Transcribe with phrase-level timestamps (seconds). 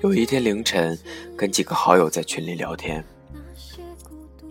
[0.00, 0.96] 有一天凌晨，
[1.36, 3.04] 跟几个好友在群里聊天，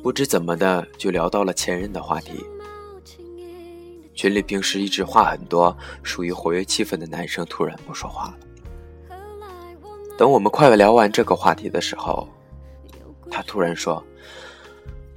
[0.04, 2.44] 不知怎么的就聊到了前任的话题。
[4.14, 8.38] 群里平时一直话很多、属于活跃气氛的男生突然不说话了。
[10.18, 12.28] 等我们快要聊完这个话题的时候，
[13.32, 14.04] 他突然说：“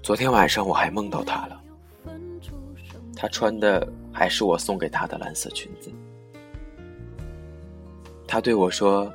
[0.00, 1.60] 昨天晚上我还梦到他了，
[3.16, 5.90] 他穿的还是我送给他的蓝色裙子。
[8.28, 9.12] 他对我说。”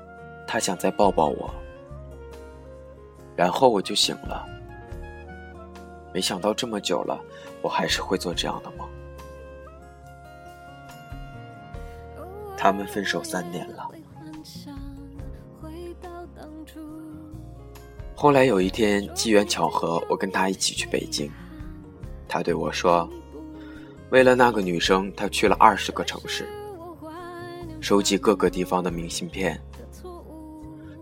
[0.47, 1.53] 他想再抱抱我，
[3.35, 4.45] 然后我就醒了。
[6.13, 7.19] 没想到这么久了，
[7.61, 8.87] 我还是会做这样的梦。
[12.57, 13.89] 他们分手三年了。
[18.15, 21.29] 后来有一天机缘巧合，我跟他一起去北京。
[22.29, 23.07] 他对我说
[24.09, 26.47] ：“为了那个女生，他去了二十个城市，
[27.81, 29.61] 收集各个地方的明信片。”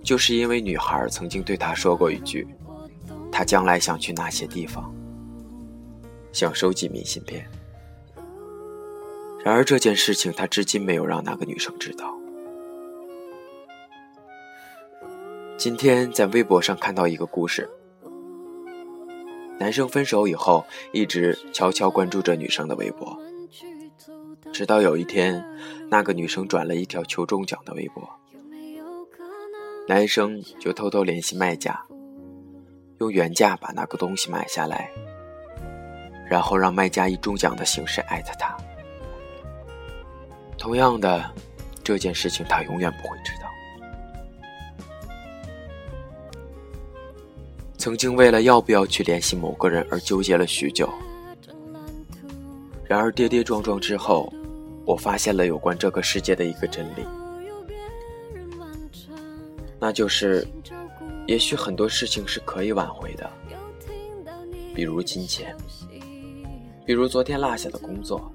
[0.04, 2.46] 就是因为女孩曾经对他说过一句，
[3.32, 4.94] 他将来想去那些地方，
[6.34, 7.50] 想收集明信片。
[9.44, 12.14] 然而这件事情他至今没有让那个女生知道。
[15.58, 17.70] 今天在微博上看到一个故事，
[19.58, 23.18] 男生分手以后一直悄悄关注着女生的微博，
[24.52, 25.46] 直到有一天，
[25.90, 28.10] 那个女生转了一条求中奖的微博。
[29.86, 31.78] 男生就偷偷联系卖家，
[33.00, 34.90] 用原价把那个东西买下来，
[36.30, 38.56] 然后让卖家以中奖的形式艾特他。
[40.58, 41.30] 同样的，
[41.84, 43.50] 这件事情他永远不会知道。
[47.78, 50.90] 曾经为了要不要去联系某个人而纠结了许久，
[52.86, 54.32] 然而跌跌撞撞之后，
[54.86, 57.06] 我发现了有关这个世界的一个真理。
[59.84, 60.48] 那就是，
[61.28, 63.30] 也许很多事情是可以挽回的，
[64.74, 65.54] 比如金钱，
[66.86, 68.32] 比如昨天落下的工作，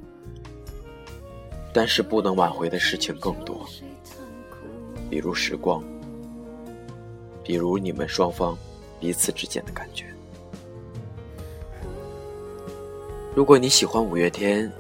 [1.72, 3.66] 但是不能挽回的事情更多，
[5.08, 5.82] 比如时光，
[7.42, 8.54] 比如你们双方
[9.00, 10.04] 彼此之间的感觉。
[13.34, 14.70] 如果你喜欢五月天，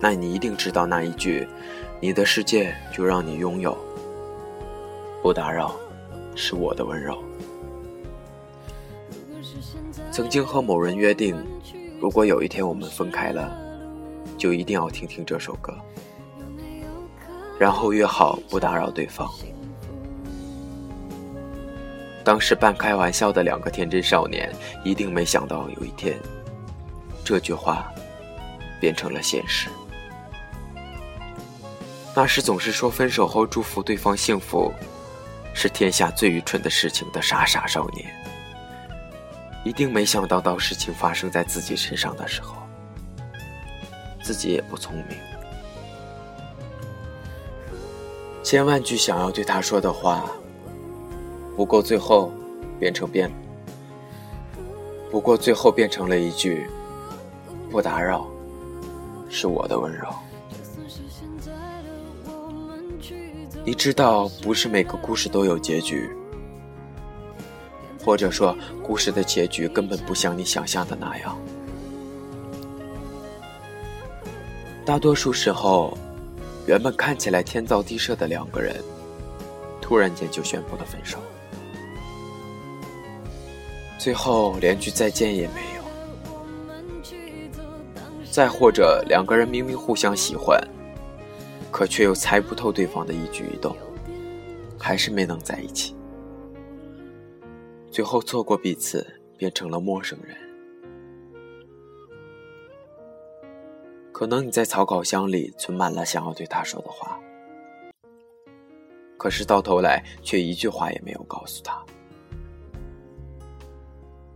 [0.00, 1.46] 那你一定知道那一句
[2.00, 3.76] ：“你的世界就让你拥有。”
[5.22, 5.72] 不打扰，
[6.34, 7.16] 是我的温柔。
[10.10, 11.36] 曾经和某人约定，
[12.00, 13.56] 如果有一天我们分开了，
[14.36, 15.72] 就一定要听听这首歌，
[17.56, 19.30] 然后约好不打扰对方。
[22.24, 24.52] 当时半开玩笑的两个天真少年，
[24.84, 26.18] 一定没想到有一天，
[27.24, 27.92] 这句话
[28.80, 29.68] 变成了现实。
[32.14, 34.72] 那时总是说分手后祝福对方幸福。
[35.54, 38.06] 是天下最愚蠢的事情的傻傻少年，
[39.64, 42.56] 一定没想到，到事情发生在自己身上的时候，
[44.22, 45.18] 自己也不聪明。
[48.42, 50.24] 千万句想要对他说的话，
[51.56, 52.32] 不过最后
[52.80, 53.30] 变成变，
[55.10, 56.66] 不过最后变成了一句
[57.70, 58.26] “不打扰”，
[59.30, 60.08] 是我的温柔。
[63.64, 66.10] 你知道，不是每个故事都有结局，
[68.04, 71.38] 或者说，故事的结局根本不像你想象的那样。
[74.84, 75.96] 大多数时候，
[76.66, 78.74] 原本看起来天造地设的两个人，
[79.80, 81.18] 突然间就宣布了分手，
[83.96, 85.82] 最后连句再见也没有。
[88.28, 90.60] 再或者，两个人明明互相喜欢。
[91.72, 93.74] 可却又猜不透对方的一举一动，
[94.78, 95.96] 还是没能在一起。
[97.90, 99.04] 最后错过彼此，
[99.38, 100.36] 变成了陌生人。
[104.12, 107.18] 可能你在草稿箱里存满了想要对他说的话，
[109.16, 111.82] 可是到头来却一句话也没有告诉他。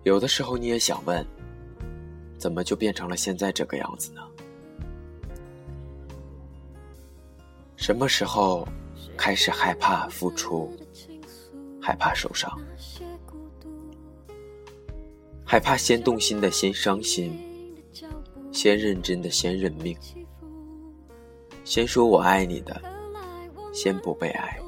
[0.04, 1.24] 有的时候你也想问，
[2.38, 4.22] 怎么就变成了现在这个样子呢？
[7.86, 8.66] 什么时候
[9.16, 10.76] 开始害怕付出，
[11.80, 12.50] 害怕受伤，
[15.44, 17.38] 害怕先动心的先伤心，
[18.50, 19.96] 先认真的先认命，
[21.62, 22.82] 先说我爱你的
[23.72, 24.58] 先不被爱。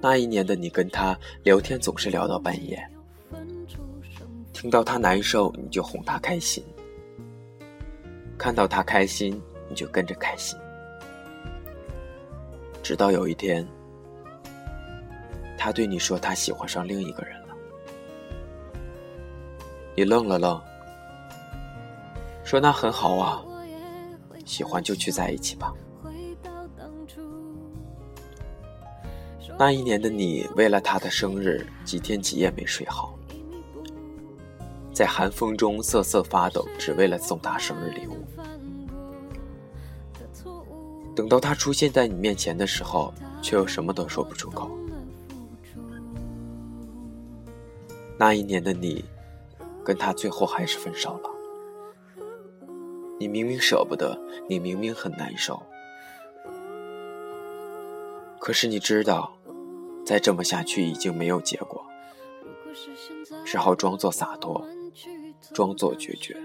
[0.00, 2.80] 那一年的你跟他聊天总是聊到半夜，
[4.52, 6.62] 听到他难受你就哄他开心，
[8.38, 9.42] 看到他开心。
[9.72, 10.58] 你就跟着开心，
[12.82, 13.66] 直到有一天，
[15.56, 17.54] 他对你说他喜欢上另一个人了。
[19.96, 20.60] 你愣了愣，
[22.44, 23.42] 说那很好啊，
[24.44, 25.72] 喜欢就去在一起吧。
[29.58, 33.18] 那一年的你，为了他的生日，几天几夜没睡好，
[34.92, 38.22] 在寒风中瑟瑟发抖，只为了送他生日礼物。
[41.14, 43.12] 等到他出现在你面前的时候，
[43.42, 44.70] 却又什么都说不出口。
[48.18, 49.04] 那一年的你，
[49.84, 51.30] 跟他最后还是分手了。
[53.18, 54.18] 你明明舍不得，
[54.48, 55.62] 你明明很难受，
[58.38, 59.32] 可是你知道。
[60.04, 61.80] 再这么下去已经没有结果，
[63.44, 64.66] 只好装作洒脱，
[65.54, 66.36] 装作决绝。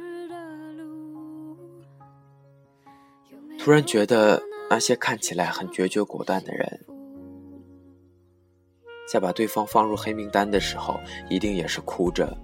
[3.58, 6.86] 突然觉得那些看起来很决绝果断的人，
[9.12, 11.00] 在把对方放入黑名单的时候，
[11.30, 12.36] 一定也是哭着、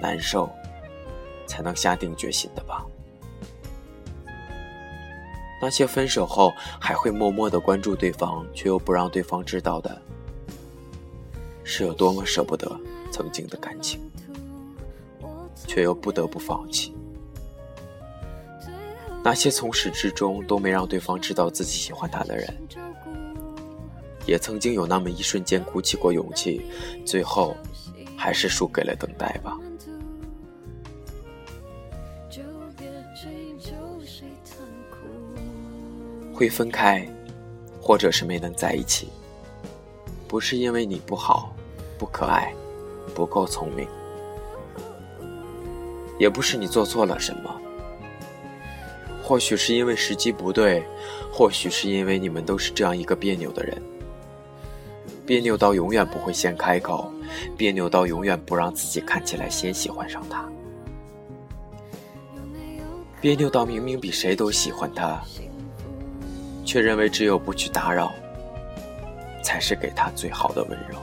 [0.00, 0.48] 难受，
[1.46, 2.86] 才能下定决心的吧？
[5.60, 10.00] 那些分手后还会默默的关注对方，却又不让对方知道的。
[11.64, 12.70] 是有多么舍不得
[13.10, 13.98] 曾经的感情，
[15.66, 16.93] 却又不得不放弃。
[19.24, 22.46] 那些从始至终都没让对方知道自己喜欢他的人，
[24.26, 26.60] 也曾经有那么一瞬间鼓起过勇气，
[27.06, 27.56] 最后
[28.18, 29.58] 还是输给了等待吧。
[36.34, 37.08] 会分开，
[37.80, 39.08] 或者是没能在一起。
[40.28, 41.54] 不是因为你不好、
[41.96, 42.52] 不可爱、
[43.14, 43.88] 不够聪明，
[46.18, 47.60] 也不是你做错了什么。
[49.26, 50.84] 或许是因为时机不对，
[51.32, 53.82] 或许是因为你们都是这样一个别扭的人，
[55.24, 57.10] 别扭到永远不会先开口，
[57.56, 60.46] 别扭到永远不让自己看起来先喜欢上他，
[63.22, 65.18] 别扭到明明比谁都喜欢他，
[66.62, 68.12] 却认为只有不去打扰。
[69.44, 70.96] 才是给他最好的温柔。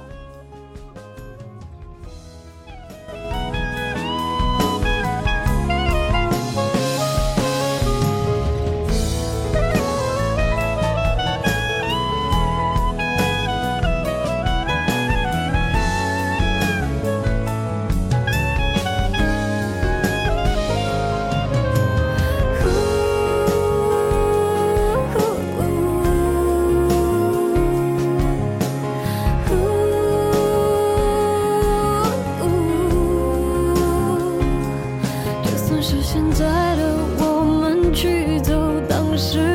[39.21, 39.50] 是